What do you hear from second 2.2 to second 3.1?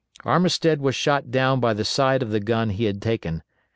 of the gun he had